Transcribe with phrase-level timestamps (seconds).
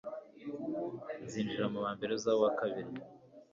[1.23, 2.91] Nzinjira mubambere uzaba uwakabiri